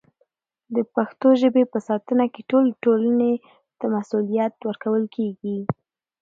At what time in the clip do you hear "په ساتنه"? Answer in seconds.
1.73-2.25